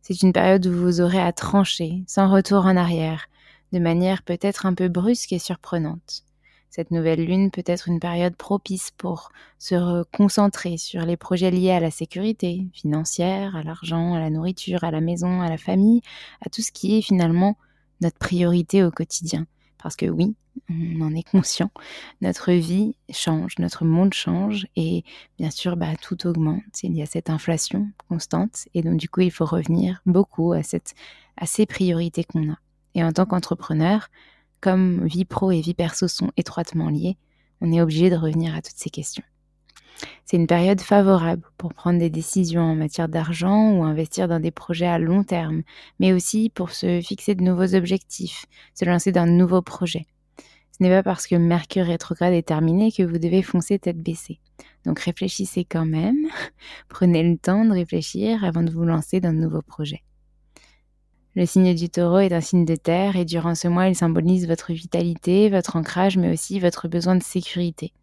C'est 0.03 0.23
une 0.23 0.33
période 0.33 0.67
où 0.67 0.73
vous 0.73 1.01
aurez 1.01 1.21
à 1.21 1.33
trancher, 1.33 2.03
sans 2.07 2.31
retour 2.31 2.67
en 2.67 2.77
arrière, 2.77 3.27
de 3.73 3.79
manière 3.79 4.23
peut-être 4.23 4.67
un 4.67 4.75
peu 4.75 4.89
brusque 4.89 5.33
et 5.33 5.39
surprenante. 5.39 6.25
Cette 6.71 6.91
nouvelle 6.91 7.25
lune 7.25 7.51
peut 7.51 7.65
être 7.67 7.89
une 7.89 8.01
période 8.01 8.35
propice 8.35 8.93
pour 8.97 9.31
se 9.59 10.05
concentrer 10.05 10.79
sur 10.79 11.03
les 11.03 11.19
projets 11.19 11.51
liés 11.51 11.71
à 11.71 11.81
la 11.81 11.91
sécurité 11.91 12.67
financière, 12.73 13.57
à 13.57 13.63
l'argent, 13.63 14.15
à 14.15 14.21
la 14.21 14.31
nourriture, 14.31 14.83
à 14.83 14.91
la 14.91 15.03
maison, 15.03 15.43
à 15.43 15.51
la 15.51 15.59
famille, 15.59 16.01
à 16.41 16.49
tout 16.49 16.63
ce 16.63 16.73
qui 16.73 16.97
est 16.97 17.03
finalement 17.03 17.59
notre 18.01 18.17
priorité 18.17 18.83
au 18.85 18.91
quotidien. 18.91 19.47
Parce 19.83 19.97
que 19.97 20.07
oui, 20.07 20.35
on 20.71 21.01
en 21.03 21.15
est 21.15 21.29
conscient, 21.29 21.71
notre 22.21 22.53
vie 22.53 22.95
change, 23.11 23.59
notre 23.59 23.85
monde 23.85 24.15
change 24.15 24.67
et 24.77 25.05
bien 25.39 25.51
sûr, 25.51 25.77
bah, 25.77 25.95
tout 26.01 26.27
augmente. 26.27 26.83
Il 26.83 26.97
y 26.97 27.03
a 27.03 27.07
cette 27.07 27.31
inflation 27.31 27.89
constante 28.09 28.67
et 28.75 28.83
donc 28.83 28.97
du 28.97 29.09
coup, 29.09 29.21
il 29.21 29.31
faut 29.31 29.45
revenir 29.45 30.01
beaucoup 30.07 30.53
à, 30.53 30.63
ces 30.63 31.67
priorités 31.67 32.25
qu'on 32.25 32.51
a. 32.51 32.59
Et 32.95 33.03
en 33.03 33.13
tant 33.13 33.27
qu'entrepreneur, 33.27 34.09
comme 34.61 35.07
vie 35.07 35.25
pro 35.25 35.51
et 35.51 35.61
vie 35.61 35.75
perso 35.75 36.09
sont 36.09 36.31
étroitement 36.37 36.89
liées, 36.89 37.17
on 37.61 37.73
est 37.73 37.81
obligé 37.81 38.11
de 38.11 38.17
revenir 38.17 38.55
à 38.55 38.63
toutes 38.63 38.77
ces 38.77 38.91
questions. 38.91 39.25
C'est 40.25 40.37
une 40.37 40.47
période 40.47 40.81
favorable 40.81 41.43
pour 41.59 41.75
prendre 41.75 41.99
des 41.99 42.11
décisions 42.11 42.63
en 42.63 42.75
matière 42.75 43.09
d'argent 43.09 43.73
ou 43.73 43.85
investir 43.85 44.29
dans 44.29 44.41
des 44.41 44.51
projets 44.51 44.87
à 44.87 44.99
long 44.99 45.23
terme, 45.25 45.63
mais 46.01 46.13
aussi 46.13 46.51
pour 46.51 46.71
se 46.71 47.01
fixer 47.01 47.35
de 47.35 47.43
nouveaux 47.43 47.75
objectifs, 47.75 48.47
se 48.75 48.85
lancer 48.85 49.13
dans 49.13 49.27
de 49.27 49.33
nouveaux 49.33 49.63
projets. 49.63 50.07
Ce 50.73 50.83
n'est 50.83 50.91
pas 50.91 51.03
parce 51.03 51.27
que 51.27 51.37
Mercure 51.37 51.87
rétrograde 51.87 52.33
est 52.33 52.49
terminé 52.49 52.91
que 52.91 53.03
vous 53.03 53.19
devez 53.19 53.43
foncer 53.43 53.79
tête 53.79 54.03
baissée. 54.03 54.41
Donc 54.85 54.99
réfléchissez 55.01 55.65
quand 55.65 55.87
même, 55.87 56.27
prenez 56.89 57.23
le 57.23 57.37
temps 57.37 57.65
de 57.65 57.73
réfléchir 57.73 58.45
avant 58.45 58.63
de 58.63 58.71
vous 58.71 58.85
lancer 58.85 59.21
dans 59.21 59.33
de 59.33 59.39
nouveaux 59.39 59.63
projets. 59.63 60.03
Le 61.35 61.47
signe 61.47 61.75
du 61.75 61.89
taureau 61.89 62.19
est 62.19 62.33
un 62.33 62.43
signe 62.43 62.67
de 62.67 62.77
terre 62.77 63.17
et 63.17 63.25
durant 63.25 63.55
ce 63.55 63.67
mois, 63.67 63.89
il 63.89 63.97
symbolise 63.97 64.47
votre 64.47 64.73
vitalité, 64.73 65.49
votre 65.49 65.77
ancrage, 65.77 66.19
mais 66.19 66.31
aussi 66.31 66.61
votre 66.61 66.89
besoin 66.89 67.17
de 67.17 67.23
sécurité. 67.23 67.95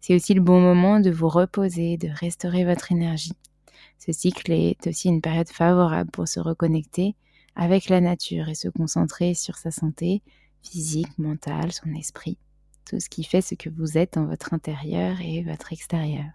C'est 0.00 0.14
aussi 0.14 0.34
le 0.34 0.40
bon 0.40 0.60
moment 0.60 1.00
de 1.00 1.10
vous 1.10 1.28
reposer, 1.28 1.96
de 1.96 2.08
restaurer 2.08 2.64
votre 2.64 2.92
énergie. 2.92 3.32
Ce 3.98 4.12
cycle 4.12 4.52
est 4.52 4.86
aussi 4.86 5.08
une 5.08 5.20
période 5.20 5.48
favorable 5.48 6.12
pour 6.12 6.28
se 6.28 6.38
reconnecter 6.38 7.16
avec 7.56 7.88
la 7.88 8.00
nature 8.00 8.48
et 8.48 8.54
se 8.54 8.68
concentrer 8.68 9.34
sur 9.34 9.56
sa 9.56 9.72
santé 9.72 10.22
physique, 10.62 11.18
mentale, 11.18 11.72
son 11.72 11.92
esprit, 11.94 12.38
tout 12.88 13.00
ce 13.00 13.08
qui 13.08 13.24
fait 13.24 13.40
ce 13.40 13.56
que 13.56 13.70
vous 13.70 13.98
êtes 13.98 14.14
dans 14.14 14.26
votre 14.26 14.54
intérieur 14.54 15.20
et 15.20 15.42
votre 15.42 15.72
extérieur. 15.72 16.30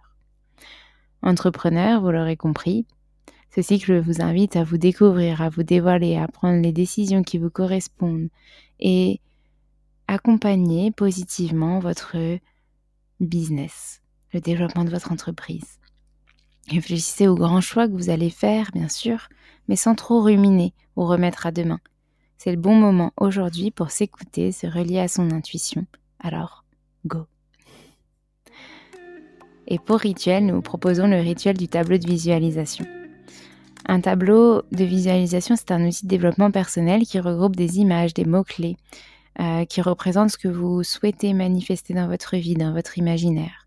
Entrepreneur, 1.22 2.02
vous 2.02 2.10
l'aurez 2.10 2.36
compris, 2.36 2.84
ce 3.54 3.60
cycle 3.60 4.00
vous 4.00 4.22
invite 4.22 4.56
à 4.56 4.64
vous 4.64 4.78
découvrir, 4.78 5.42
à 5.42 5.50
vous 5.50 5.62
dévoiler, 5.62 6.16
à 6.16 6.26
prendre 6.26 6.62
les 6.62 6.72
décisions 6.72 7.22
qui 7.22 7.36
vous 7.36 7.50
correspondent 7.50 8.28
et 8.80 9.20
accompagner 10.08 10.90
positivement 10.90 11.78
votre 11.78 12.16
business, 13.20 14.00
le 14.32 14.40
développement 14.40 14.84
de 14.84 14.90
votre 14.90 15.12
entreprise. 15.12 15.78
Réfléchissez 16.70 17.28
aux 17.28 17.34
grands 17.34 17.60
choix 17.60 17.88
que 17.88 17.92
vous 17.92 18.08
allez 18.08 18.30
faire, 18.30 18.70
bien 18.72 18.88
sûr, 18.88 19.28
mais 19.68 19.76
sans 19.76 19.94
trop 19.94 20.22
ruminer 20.22 20.72
ou 20.96 21.04
remettre 21.04 21.46
à 21.46 21.52
demain. 21.52 21.80
C'est 22.38 22.52
le 22.52 22.60
bon 22.60 22.74
moment 22.74 23.12
aujourd'hui 23.18 23.70
pour 23.70 23.90
s'écouter, 23.90 24.50
se 24.52 24.66
relier 24.66 24.98
à 24.98 25.08
son 25.08 25.30
intuition. 25.30 25.84
Alors, 26.20 26.64
go. 27.04 27.26
Et 29.66 29.78
pour 29.78 29.98
rituel, 29.98 30.46
nous 30.46 30.54
vous 30.54 30.62
proposons 30.62 31.06
le 31.06 31.20
rituel 31.20 31.56
du 31.56 31.68
tableau 31.68 31.98
de 31.98 32.06
visualisation. 32.06 32.86
Un 33.86 34.00
tableau 34.00 34.62
de 34.70 34.84
visualisation, 34.84 35.56
c'est 35.56 35.72
un 35.72 35.86
outil 35.86 36.04
de 36.04 36.10
développement 36.10 36.50
personnel 36.50 37.02
qui 37.02 37.18
regroupe 37.18 37.56
des 37.56 37.78
images, 37.78 38.14
des 38.14 38.24
mots-clés, 38.24 38.76
euh, 39.40 39.64
qui 39.64 39.80
représentent 39.80 40.30
ce 40.30 40.38
que 40.38 40.48
vous 40.48 40.82
souhaitez 40.84 41.34
manifester 41.34 41.92
dans 41.94 42.06
votre 42.06 42.36
vie, 42.36 42.54
dans 42.54 42.72
votre 42.72 42.98
imaginaire. 42.98 43.66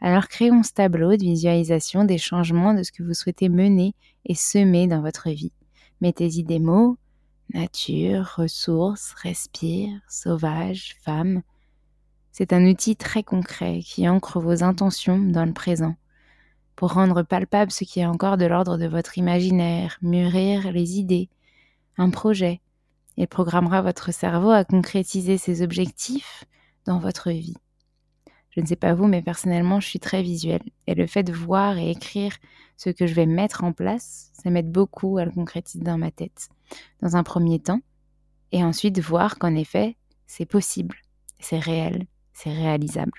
Alors 0.00 0.28
créons 0.28 0.62
ce 0.62 0.72
tableau 0.72 1.16
de 1.16 1.22
visualisation 1.22 2.04
des 2.04 2.18
changements 2.18 2.74
de 2.74 2.82
ce 2.82 2.92
que 2.92 3.02
vous 3.02 3.14
souhaitez 3.14 3.48
mener 3.48 3.94
et 4.24 4.34
semer 4.34 4.86
dans 4.86 5.02
votre 5.02 5.28
vie. 5.28 5.52
Mettez-y 6.00 6.42
des 6.42 6.58
mots, 6.58 6.96
nature, 7.52 8.34
ressources, 8.36 9.12
respire, 9.22 9.90
sauvage, 10.08 10.96
femme. 11.04 11.42
C'est 12.32 12.52
un 12.52 12.64
outil 12.66 12.96
très 12.96 13.22
concret 13.22 13.80
qui 13.80 14.08
ancre 14.08 14.40
vos 14.40 14.62
intentions 14.62 15.18
dans 15.18 15.44
le 15.44 15.52
présent 15.52 15.96
pour 16.80 16.94
rendre 16.94 17.22
palpable 17.22 17.70
ce 17.70 17.84
qui 17.84 18.00
est 18.00 18.06
encore 18.06 18.38
de 18.38 18.46
l'ordre 18.46 18.78
de 18.78 18.86
votre 18.86 19.18
imaginaire, 19.18 19.98
mûrir 20.00 20.72
les 20.72 20.98
idées, 20.98 21.28
un 21.98 22.08
projet. 22.08 22.62
Il 23.18 23.28
programmera 23.28 23.82
votre 23.82 24.14
cerveau 24.14 24.48
à 24.48 24.64
concrétiser 24.64 25.36
ses 25.36 25.60
objectifs 25.60 26.44
dans 26.86 26.98
votre 26.98 27.32
vie. 27.32 27.58
Je 28.48 28.62
ne 28.62 28.66
sais 28.66 28.76
pas 28.76 28.94
vous, 28.94 29.08
mais 29.08 29.20
personnellement, 29.20 29.78
je 29.78 29.88
suis 29.88 30.00
très 30.00 30.22
visuelle. 30.22 30.62
Et 30.86 30.94
le 30.94 31.06
fait 31.06 31.22
de 31.22 31.34
voir 31.34 31.76
et 31.76 31.90
écrire 31.90 32.32
ce 32.78 32.88
que 32.88 33.06
je 33.06 33.12
vais 33.12 33.26
mettre 33.26 33.62
en 33.62 33.74
place, 33.74 34.30
ça 34.32 34.48
m'aide 34.48 34.72
beaucoup 34.72 35.18
à 35.18 35.26
le 35.26 35.32
concrétiser 35.32 35.84
dans 35.84 35.98
ma 35.98 36.10
tête. 36.10 36.48
Dans 37.02 37.14
un 37.14 37.22
premier 37.22 37.58
temps. 37.58 37.82
Et 38.52 38.64
ensuite 38.64 38.98
voir 39.00 39.38
qu'en 39.38 39.54
effet, 39.54 39.98
c'est 40.26 40.46
possible, 40.46 40.96
c'est 41.40 41.58
réel, 41.58 42.06
c'est 42.32 42.54
réalisable. 42.54 43.12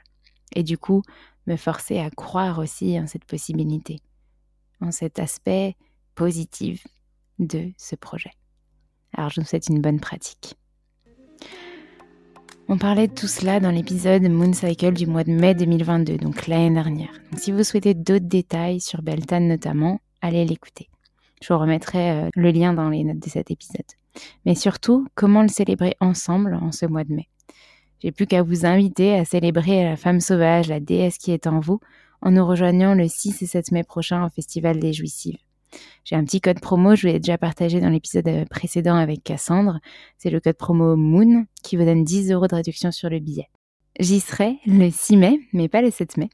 Et 0.56 0.64
du 0.64 0.80
coup, 0.80 1.04
me 1.48 1.56
forcer 1.56 2.00
à 2.00 2.10
croire 2.10 2.60
aussi 2.60 3.00
en 3.00 3.08
cette 3.08 3.26
possibilité, 3.26 4.00
en 4.82 4.92
cet 4.92 5.20
aspect 5.20 5.76
positif 6.16 6.86
de 7.40 7.72
ce 7.78 7.96
projet. 7.96 8.32
Alors 9.14 9.30
je 9.30 9.42
vous 9.42 9.48
souhaite 9.48 9.68
une 9.68 9.82
bonne 9.82 10.00
pratique. 10.00 10.56
On 12.68 12.78
parlait 12.78 13.08
de 13.08 13.14
tout 13.14 13.28
cela 13.28 13.60
dans 13.60 13.72
l'épisode 13.72 14.24
Moon 14.30 14.54
Cycle 14.54 14.94
du 14.94 15.06
mois 15.06 15.26
de 15.26 15.32
mai 15.32 15.54
2022, 15.56 16.18
donc 16.18 16.48
l'année 16.48 16.74
dernière. 16.74 17.12
Donc, 17.32 17.42
si 17.42 17.52
vous 17.52 17.66
souhaitez 17.66 17.94
d'autres 17.94 18.28
détails 18.28 18.80
sur 18.80 19.02
Beltane 19.02 19.48
notamment, 19.48 20.00
allez 20.22 20.46
l'écouter. 20.46 20.88
Je 21.42 21.52
vous 21.52 21.60
remettrai 21.60 22.12
euh, 22.12 22.30
le 22.34 22.52
lien 22.52 22.74
dans 22.74 22.88
les 22.88 23.04
notes 23.04 23.20
de 23.20 23.30
cet 23.30 23.52
épisode. 23.52 23.82
Mais 24.46 24.56
surtout, 24.56 25.06
comment 25.16 25.42
le 25.42 25.48
célébrer 25.48 25.96
ensemble 26.00 26.54
en 26.54 26.72
ce 26.72 26.86
mois 26.86 27.04
de 27.04 27.14
mai? 27.14 27.28
J'ai 28.02 28.12
plus 28.12 28.26
qu'à 28.26 28.42
vous 28.42 28.66
inviter 28.66 29.14
à 29.14 29.26
célébrer 29.26 29.84
la 29.84 29.96
femme 29.96 30.22
sauvage, 30.22 30.68
la 30.68 30.80
déesse 30.80 31.20
qui 31.20 31.32
est 31.32 31.46
en 31.46 31.60
vous, 31.60 31.80
en 32.22 32.32
nous 32.32 32.46
rejoignant 32.46 32.96
le 32.96 33.08
6 33.08 33.44
et 33.44 33.46
7 33.46 33.72
mai 33.72 33.84
prochain 33.84 34.26
au 34.26 34.30
Festival 34.30 34.80
des 34.80 34.92
Jouissives. 34.92 35.38
J'ai 36.04 36.16
un 36.16 36.24
petit 36.26 36.42
code 36.42 36.60
promo, 36.60 36.96
je 36.96 37.08
vous 37.08 37.14
l'ai 37.14 37.20
déjà 37.20 37.38
partagé 37.38 37.80
dans 37.80 37.90
l'épisode 37.90 38.28
euh, 38.28 38.46
précédent 38.46 38.96
avec 38.96 39.24
Cassandre. 39.24 39.80
C'est 40.18 40.32
le 40.32 40.40
code 40.40 40.58
promo 40.58 40.96
MOON 40.96 41.46
qui 41.64 41.78
vous 41.78 41.86
donne 41.86 42.04
10 42.04 42.32
euros 42.32 42.48
de 42.48 42.56
réduction 42.56 42.92
sur 42.92 43.10
le 43.10 43.20
billet. 43.20 43.50
J'y 44.00 44.20
serai 44.20 44.58
le 44.66 44.90
6 44.90 45.18
mai, 45.18 45.40
mais 45.54 45.70
pas 45.70 45.82
le 45.82 45.92
7 45.92 46.18
mai, 46.18 46.30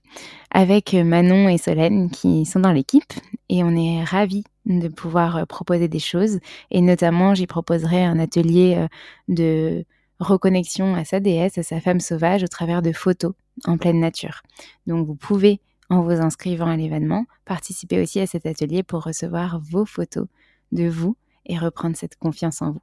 avec 0.51 0.93
Manon 0.93 1.49
et 1.49 1.57
Solène 1.57 2.09
qui 2.09 2.45
sont 2.45 2.61
dans 2.61 2.71
l'équipe 2.71 3.13
et 3.49 3.63
on 3.63 3.75
est 3.75 4.03
ravis 4.03 4.45
de 4.65 4.87
pouvoir 4.87 5.37
euh, 5.37 5.45
proposer 5.45 5.89
des 5.89 5.99
choses 5.99 6.39
et 6.71 6.81
notamment 6.81 7.35
j'y 7.35 7.45
proposerai 7.45 8.03
un 8.03 8.19
atelier 8.19 8.75
euh, 8.77 8.87
de 9.27 9.85
reconnexion 10.19 10.95
à 10.95 11.05
sa 11.05 11.19
déesse, 11.19 11.57
à 11.57 11.63
sa 11.63 11.79
femme 11.79 11.99
sauvage 11.99 12.43
au 12.43 12.47
travers 12.47 12.81
de 12.81 12.91
photos 12.91 13.33
en 13.65 13.77
pleine 13.77 13.99
nature. 13.99 14.41
Donc 14.85 15.05
vous 15.05 15.15
pouvez, 15.15 15.61
en 15.89 16.01
vous 16.01 16.11
inscrivant 16.11 16.67
à 16.67 16.77
l'événement, 16.77 17.25
participer 17.45 18.01
aussi 18.01 18.19
à 18.19 18.27
cet 18.27 18.45
atelier 18.45 18.83
pour 18.83 19.03
recevoir 19.03 19.59
vos 19.59 19.85
photos 19.85 20.27
de 20.71 20.87
vous 20.87 21.15
et 21.45 21.57
reprendre 21.57 21.95
cette 21.95 22.17
confiance 22.17 22.61
en 22.61 22.71
vous. 22.71 22.81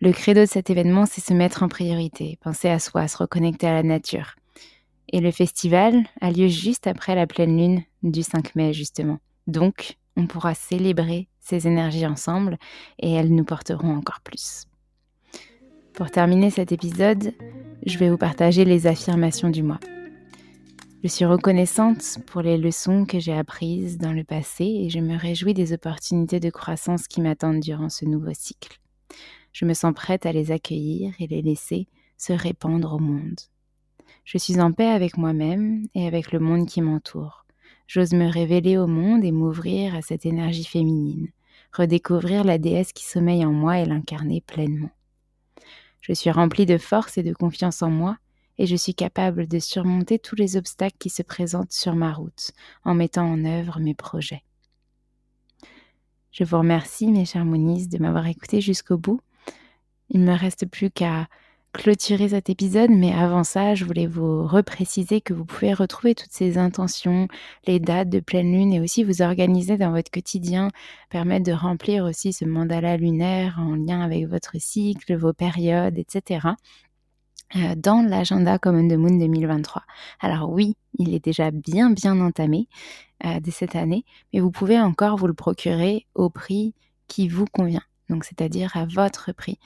Le 0.00 0.12
credo 0.12 0.40
de 0.40 0.46
cet 0.46 0.70
événement, 0.70 1.06
c'est 1.06 1.22
se 1.22 1.32
mettre 1.32 1.62
en 1.62 1.68
priorité, 1.68 2.38
penser 2.42 2.68
à 2.68 2.78
soi, 2.78 3.08
se 3.08 3.16
reconnecter 3.16 3.66
à 3.66 3.72
la 3.74 3.82
nature. 3.82 4.34
Et 5.08 5.20
le 5.20 5.30
festival 5.30 6.04
a 6.20 6.30
lieu 6.30 6.48
juste 6.48 6.86
après 6.86 7.14
la 7.14 7.26
pleine 7.26 7.56
lune 7.56 7.82
du 8.02 8.22
5 8.22 8.54
mai, 8.56 8.72
justement. 8.72 9.18
Donc, 9.46 9.96
on 10.16 10.26
pourra 10.26 10.54
célébrer 10.54 11.28
ces 11.40 11.66
énergies 11.66 12.06
ensemble 12.06 12.58
et 12.98 13.12
elles 13.12 13.34
nous 13.34 13.44
porteront 13.44 13.96
encore 13.96 14.20
plus. 14.20 14.66
Pour 15.94 16.10
terminer 16.10 16.50
cet 16.50 16.72
épisode, 16.72 17.34
je 17.86 17.98
vais 17.98 18.10
vous 18.10 18.16
partager 18.16 18.64
les 18.64 18.88
affirmations 18.88 19.48
du 19.48 19.62
mois. 19.62 19.78
Je 21.04 21.08
suis 21.08 21.24
reconnaissante 21.24 22.18
pour 22.26 22.42
les 22.42 22.58
leçons 22.58 23.06
que 23.06 23.20
j'ai 23.20 23.32
apprises 23.32 23.96
dans 23.96 24.10
le 24.10 24.24
passé 24.24 24.64
et 24.64 24.90
je 24.90 24.98
me 24.98 25.16
réjouis 25.16 25.54
des 25.54 25.72
opportunités 25.72 26.40
de 26.40 26.50
croissance 26.50 27.06
qui 27.06 27.20
m'attendent 27.20 27.60
durant 27.60 27.90
ce 27.90 28.06
nouveau 28.06 28.32
cycle. 28.32 28.80
Je 29.52 29.66
me 29.66 29.72
sens 29.72 29.94
prête 29.94 30.26
à 30.26 30.32
les 30.32 30.50
accueillir 30.50 31.14
et 31.20 31.28
les 31.28 31.42
laisser 31.42 31.86
se 32.18 32.32
répandre 32.32 32.94
au 32.94 32.98
monde. 32.98 33.38
Je 34.24 34.38
suis 34.38 34.60
en 34.60 34.72
paix 34.72 34.88
avec 34.88 35.16
moi-même 35.16 35.86
et 35.94 36.08
avec 36.08 36.32
le 36.32 36.40
monde 36.40 36.66
qui 36.66 36.82
m'entoure. 36.82 37.46
J'ose 37.86 38.14
me 38.14 38.28
révéler 38.28 38.78
au 38.78 38.88
monde 38.88 39.24
et 39.24 39.30
m'ouvrir 39.30 39.94
à 39.94 40.02
cette 40.02 40.26
énergie 40.26 40.64
féminine, 40.64 41.28
redécouvrir 41.72 42.42
la 42.42 42.58
déesse 42.58 42.92
qui 42.92 43.04
sommeille 43.04 43.44
en 43.44 43.52
moi 43.52 43.78
et 43.78 43.84
l'incarner 43.84 44.40
pleinement. 44.40 44.90
Je 46.06 46.12
suis 46.12 46.30
remplie 46.30 46.66
de 46.66 46.76
force 46.76 47.16
et 47.16 47.22
de 47.22 47.32
confiance 47.32 47.80
en 47.80 47.88
moi, 47.88 48.18
et 48.58 48.66
je 48.66 48.76
suis 48.76 48.94
capable 48.94 49.48
de 49.48 49.58
surmonter 49.58 50.18
tous 50.18 50.36
les 50.36 50.58
obstacles 50.58 50.98
qui 50.98 51.08
se 51.08 51.22
présentent 51.22 51.72
sur 51.72 51.94
ma 51.94 52.12
route 52.12 52.50
en 52.84 52.94
mettant 52.94 53.24
en 53.24 53.42
œuvre 53.46 53.80
mes 53.80 53.94
projets. 53.94 54.42
Je 56.30 56.44
vous 56.44 56.58
remercie, 56.58 57.10
mes 57.10 57.24
chers 57.24 57.46
Moniz, 57.46 57.88
de 57.88 57.96
m'avoir 57.96 58.26
écouté 58.26 58.60
jusqu'au 58.60 58.98
bout. 58.98 59.22
Il 60.10 60.20
ne 60.20 60.30
me 60.30 60.38
reste 60.38 60.66
plus 60.66 60.90
qu'à 60.90 61.26
clôturer 61.74 62.28
cet 62.28 62.48
épisode, 62.48 62.90
mais 62.90 63.12
avant 63.12 63.42
ça, 63.42 63.74
je 63.74 63.84
voulais 63.84 64.06
vous 64.06 64.46
repréciser 64.46 65.20
que 65.20 65.34
vous 65.34 65.44
pouvez 65.44 65.74
retrouver 65.74 66.14
toutes 66.14 66.32
ces 66.32 66.56
intentions, 66.56 67.26
les 67.66 67.80
dates 67.80 68.08
de 68.08 68.20
pleine 68.20 68.52
lune 68.52 68.72
et 68.72 68.80
aussi 68.80 69.02
vous 69.02 69.22
organiser 69.22 69.76
dans 69.76 69.90
votre 69.90 70.10
quotidien, 70.10 70.70
permettre 71.10 71.44
de 71.44 71.52
remplir 71.52 72.04
aussi 72.04 72.32
ce 72.32 72.44
mandala 72.44 72.96
lunaire 72.96 73.58
en 73.58 73.74
lien 73.74 74.00
avec 74.00 74.26
votre 74.28 74.52
cycle, 74.58 75.16
vos 75.16 75.32
périodes, 75.32 75.98
etc. 75.98 76.46
euh, 77.56 77.74
dans 77.76 78.02
l'agenda 78.02 78.58
Common 78.58 78.88
the 78.88 78.96
Moon 78.96 79.18
2023. 79.18 79.82
Alors 80.20 80.50
oui, 80.50 80.76
il 80.98 81.12
est 81.12 81.24
déjà 81.24 81.50
bien 81.50 81.90
bien 81.90 82.20
entamé 82.20 82.68
euh, 83.24 83.40
de 83.40 83.50
cette 83.50 83.74
année, 83.74 84.04
mais 84.32 84.38
vous 84.38 84.52
pouvez 84.52 84.80
encore 84.80 85.16
vous 85.16 85.26
le 85.26 85.34
procurer 85.34 86.06
au 86.14 86.30
prix 86.30 86.72
qui 87.08 87.26
vous 87.26 87.46
convient, 87.46 87.82
donc 88.08 88.24
c'est-à-dire 88.24 88.76
à 88.76 88.86
votre 88.86 89.32
prix. 89.32 89.58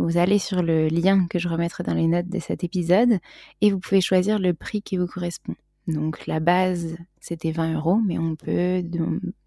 Vous 0.00 0.16
allez 0.16 0.38
sur 0.38 0.62
le 0.62 0.86
lien 0.86 1.26
que 1.26 1.40
je 1.40 1.48
remettrai 1.48 1.82
dans 1.82 1.92
les 1.92 2.06
notes 2.06 2.28
de 2.28 2.38
cet 2.38 2.62
épisode 2.62 3.18
et 3.60 3.72
vous 3.72 3.80
pouvez 3.80 4.00
choisir 4.00 4.38
le 4.38 4.54
prix 4.54 4.80
qui 4.80 4.96
vous 4.96 5.08
correspond. 5.08 5.56
Donc 5.88 6.28
la 6.28 6.38
base, 6.38 6.96
c'était 7.20 7.50
20 7.50 7.74
euros, 7.74 7.96
mais 8.06 8.16
on 8.16 8.36
peut 8.36 8.80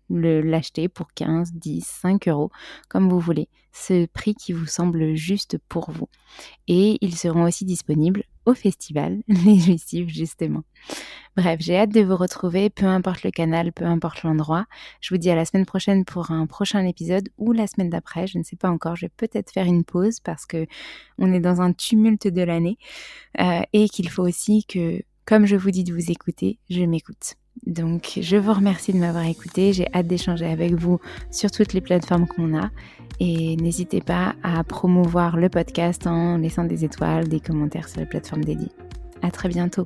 l'acheter 0.10 0.90
pour 0.90 1.14
15, 1.14 1.54
10, 1.54 1.86
5 1.86 2.28
euros, 2.28 2.52
comme 2.90 3.08
vous 3.08 3.22
voulez. 3.22 3.48
Ce 3.72 4.06
prix 4.08 4.36
qui 4.36 4.52
vous 4.52 4.66
semble 4.66 5.16
juste 5.16 5.58
pour 5.70 5.90
vous. 5.90 6.10
Et 6.68 6.98
ils 7.00 7.16
seront 7.16 7.44
aussi 7.44 7.64
disponibles 7.64 8.24
au 8.46 8.54
festival, 8.54 9.22
les 9.28 9.60
justement. 10.08 10.64
Bref, 11.38 11.60
j'ai 11.62 11.78
hâte 11.78 11.92
de 11.92 12.02
vous 12.02 12.18
retrouver, 12.18 12.70
peu 12.70 12.86
importe 12.86 13.24
le 13.24 13.32
canal, 13.32 13.72
peu 13.72 13.86
importe 13.86 14.24
l'endroit. 14.24 14.66
Je 15.00 15.14
vous 15.14 15.18
dis 15.18 15.30
à 15.30 15.36
la 15.36 15.46
semaine 15.46 15.66
prochaine 15.66 16.04
pour 16.04 16.32
un 16.32 16.46
prochain 16.46 16.86
épisode 16.86 17.30
ou 17.38 17.54
la 17.54 17.68
semaine 17.68 17.90
d'après, 17.90 18.28
je 18.28 18.38
ne 18.38 18.44
sais 18.44 18.58
pas 18.58 18.70
encore. 18.70 18.98
Je 18.98 19.06
vais 19.06 19.12
peut-être 19.16 19.52
faire 19.52 19.66
une 19.66 19.86
pause 19.86 20.20
parce 20.20 20.46
que 20.46 20.68
on 21.18 21.34
est 21.34 21.40
dans 21.40 21.62
un 21.62 21.72
tumulte 21.72 22.28
de 22.28 22.42
l'année 22.42 22.78
euh, 23.40 23.62
et 23.72 23.88
qu'il 23.88 24.10
faut 24.10 24.28
aussi 24.28 24.66
que, 24.66 25.02
comme 25.26 25.46
je 25.46 25.56
vous 25.56 25.72
dis 25.72 25.86
de 25.86 25.94
vous 25.94 26.12
écouter, 26.12 26.60
je 26.70 26.82
m'écoute. 26.82 27.36
Donc, 27.66 28.18
je 28.22 28.38
vous 28.38 28.54
remercie 28.54 28.92
de 28.92 28.98
m'avoir 28.98 29.26
écouté. 29.26 29.74
J'ai 29.74 29.88
hâte 29.94 30.08
d'échanger 30.08 30.46
avec 30.46 30.74
vous 30.74 31.00
sur 31.30 31.52
toutes 31.52 31.74
les 31.74 31.82
plateformes 31.82 32.28
qu'on 32.28 32.58
a. 32.58 32.70
Et 33.20 33.56
n'hésitez 33.58 34.02
pas 34.02 34.36
à 34.42 34.64
promouvoir 34.64 35.38
le 35.38 35.48
podcast 35.48 36.08
en 36.08 36.38
laissant 36.38 36.64
des 36.64 36.84
étoiles, 36.86 37.28
des 37.28 37.40
commentaires 37.40 37.88
sur 37.88 38.00
les 38.00 38.08
plateformes 38.08 38.44
dédiées. 38.44 38.72
À 39.22 39.30
très 39.30 39.50
bientôt. 39.50 39.86